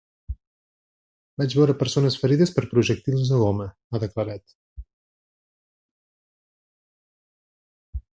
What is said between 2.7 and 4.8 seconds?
projectils de goma, ha declarat.